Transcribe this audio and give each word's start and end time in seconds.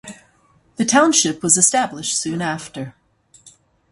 The 0.77 0.85
township 0.85 1.43
was 1.43 1.57
established 1.57 2.17
soon 2.19 2.41
after. 2.41 2.95